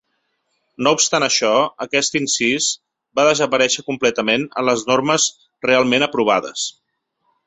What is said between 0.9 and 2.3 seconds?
obstant això, aquest